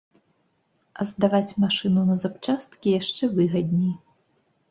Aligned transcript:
А 1.01 1.05
здаваць 1.09 1.57
машыну 1.65 2.01
на 2.09 2.15
запчасткі 2.23 2.93
яшчэ 2.99 3.23
выгадней. 3.37 3.93